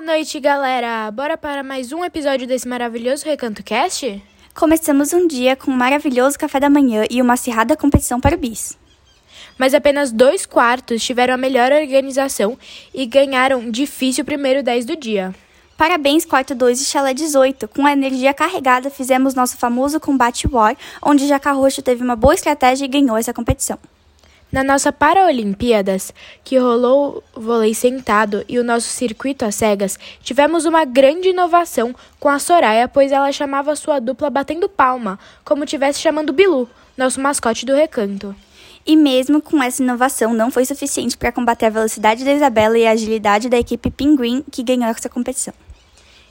noite, 0.00 0.40
galera! 0.40 1.08
Bora 1.12 1.36
para 1.36 1.62
mais 1.62 1.92
um 1.92 2.04
episódio 2.04 2.46
desse 2.46 2.66
maravilhoso 2.66 3.24
Recanto 3.24 3.62
Cast? 3.62 4.20
Começamos 4.52 5.12
um 5.12 5.26
dia 5.26 5.54
com 5.54 5.70
um 5.70 5.76
maravilhoso 5.76 6.38
café 6.38 6.58
da 6.58 6.68
manhã 6.68 7.04
e 7.08 7.22
uma 7.22 7.34
acirrada 7.34 7.76
competição 7.76 8.20
para 8.20 8.34
o 8.34 8.38
bis. 8.38 8.76
Mas 9.56 9.72
apenas 9.72 10.10
dois 10.10 10.46
quartos 10.46 11.02
tiveram 11.04 11.34
a 11.34 11.36
melhor 11.36 11.70
organização 11.70 12.58
e 12.92 13.06
ganharam 13.06 13.70
difícil 13.70 14.24
primeiro 14.24 14.64
10 14.64 14.84
do 14.84 14.96
dia. 14.96 15.32
Parabéns, 15.76 16.24
quarto 16.24 16.54
2 16.54 16.80
e 16.80 16.84
chalé 16.84 17.14
18. 17.14 17.68
Com 17.68 17.86
a 17.86 17.92
energia 17.92 18.34
carregada, 18.34 18.90
fizemos 18.90 19.34
nosso 19.34 19.56
famoso 19.56 20.00
combate 20.00 20.48
war, 20.48 20.76
onde 21.02 21.28
Jaca 21.28 21.52
Roxo 21.52 21.82
teve 21.82 22.02
uma 22.02 22.16
boa 22.16 22.34
estratégia 22.34 22.84
e 22.84 22.88
ganhou 22.88 23.16
essa 23.16 23.32
competição. 23.32 23.78
Na 24.54 24.62
nossa 24.62 24.92
Paraolimpíadas, 24.92 26.14
que 26.44 26.56
rolou 26.56 27.24
vôlei 27.34 27.74
sentado 27.74 28.44
e 28.48 28.56
o 28.56 28.62
nosso 28.62 28.86
circuito 28.86 29.44
às 29.44 29.56
cegas, 29.56 29.98
tivemos 30.22 30.64
uma 30.64 30.84
grande 30.84 31.30
inovação 31.30 31.92
com 32.20 32.28
a 32.28 32.38
Soraya, 32.38 32.86
pois 32.86 33.10
ela 33.10 33.32
chamava 33.32 33.74
sua 33.74 33.98
dupla 33.98 34.30
batendo 34.30 34.68
palma, 34.68 35.18
como 35.44 35.66
tivesse 35.66 35.98
chamando 35.98 36.32
Bilu, 36.32 36.70
nosso 36.96 37.20
mascote 37.20 37.66
do 37.66 37.74
recanto. 37.74 38.32
E 38.86 38.94
mesmo 38.94 39.42
com 39.42 39.60
essa 39.60 39.82
inovação, 39.82 40.32
não 40.32 40.52
foi 40.52 40.64
suficiente 40.64 41.16
para 41.16 41.32
combater 41.32 41.66
a 41.66 41.70
velocidade 41.70 42.24
da 42.24 42.32
Isabela 42.32 42.78
e 42.78 42.86
a 42.86 42.92
agilidade 42.92 43.48
da 43.48 43.58
equipe 43.58 43.90
Pinguim, 43.90 44.44
que 44.52 44.62
ganhou 44.62 44.88
essa 44.88 45.08
competição. 45.08 45.52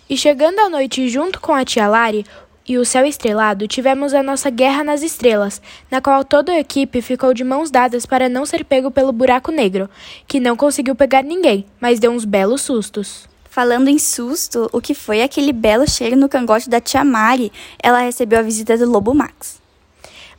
E 0.10 0.16
chegando 0.16 0.60
à 0.60 0.70
noite 0.70 1.10
junto 1.10 1.42
com 1.42 1.54
a 1.54 1.66
tia 1.66 1.90
Lari, 1.90 2.26
e 2.68 2.78
o 2.78 2.86
céu 2.86 3.06
estrelado, 3.06 3.68
tivemos 3.68 4.14
a 4.14 4.24
nossa 4.24 4.50
Guerra 4.50 4.84
nas 4.84 5.02
Estrelas, 5.02 5.62
na 5.92 6.00
qual 6.00 6.24
toda 6.24 6.52
a 6.52 6.60
equipe 6.60 7.02
ficou 7.02 7.34
de 7.34 7.44
mãos 7.44 7.70
dadas 7.70 8.06
para 8.06 8.30
não 8.30 8.46
ser 8.46 8.64
pego 8.64 8.90
pelo 8.90 9.12
buraco 9.12 9.52
negro, 9.52 9.90
que 10.28 10.40
não 10.40 10.56
conseguiu 10.56 10.96
pegar 10.96 11.24
ninguém, 11.24 11.66
mas 11.80 12.00
deu 12.00 12.12
uns 12.12 12.26
belos 12.26 12.62
sustos. 12.62 13.28
Falando 13.50 13.88
em 13.88 14.00
susto, 14.00 14.70
o 14.72 14.82
que 14.82 14.96
foi 14.96 15.22
aquele 15.22 15.54
belo 15.54 15.88
cheiro 15.88 16.16
no 16.16 16.30
cangote 16.30 16.70
da 16.70 16.82
tia 16.82 17.04
Mari? 17.04 17.52
Ela 17.82 18.00
recebeu 18.00 18.40
a 18.40 18.42
visita 18.42 18.78
do 18.78 18.90
Lobo 18.90 19.14
Max. 19.14 19.62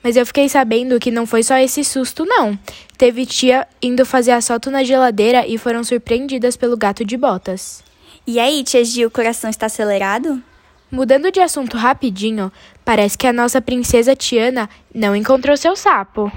Mas 0.02 0.16
eu 0.16 0.26
fiquei 0.26 0.48
sabendo 0.48 0.98
que 0.98 1.10
não 1.10 1.24
foi 1.24 1.42
só 1.42 1.56
esse 1.56 1.84
susto, 1.84 2.24
não. 2.26 2.58
Teve 2.98 3.24
tia 3.24 3.68
indo 3.80 4.04
fazer 4.04 4.32
assalto 4.32 4.70
na 4.70 4.82
geladeira 4.82 5.46
e 5.46 5.56
foram 5.56 5.84
surpreendidas 5.84 6.56
pelo 6.56 6.76
gato 6.76 7.04
de 7.04 7.16
botas. 7.16 7.84
E 8.26 8.40
aí, 8.40 8.64
tia 8.64 8.84
Gil, 8.84 9.08
o 9.08 9.10
coração 9.10 9.48
está 9.48 9.66
acelerado? 9.66 10.42
Mudando 10.90 11.30
de 11.30 11.40
assunto 11.40 11.76
rapidinho, 11.76 12.52
parece 12.84 13.18
que 13.18 13.26
a 13.26 13.32
nossa 13.32 13.60
princesa 13.60 14.14
Tiana 14.14 14.68
não 14.94 15.16
encontrou 15.16 15.56
seu 15.56 15.74
sapo. 15.74 16.30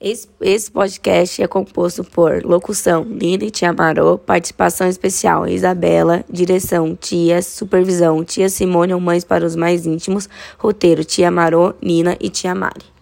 Esse, 0.00 0.28
esse 0.40 0.70
podcast 0.70 1.42
é 1.42 1.46
composto 1.46 2.04
por 2.04 2.44
locução 2.44 3.04
Lili 3.04 3.50
Tiamarô, 3.50 4.18
participação 4.18 4.86
especial 4.86 5.46
Isabela, 5.48 6.24
direção 6.28 6.94
Tia, 6.94 7.40
supervisão 7.40 8.22
Tia 8.22 8.48
Simone 8.48 8.92
ou 8.92 9.00
Mães 9.00 9.24
para 9.24 9.46
os 9.46 9.56
Mais 9.56 9.86
Íntimos, 9.86 10.28
roteiro 10.58 11.04
Tia 11.04 11.30
Marô, 11.30 11.74
Nina 11.80 12.18
e 12.20 12.28
Tia 12.28 12.54
Mari. 12.54 12.94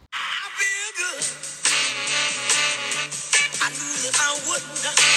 I 4.84 5.11